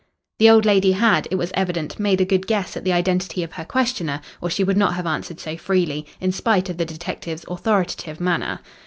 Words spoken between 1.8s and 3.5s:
made a good guess at the identity